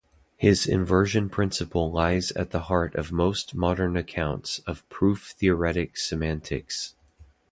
[0.35, 6.95] His inversion principle lies at the heart of most modern accounts of proof-theoretic semantics.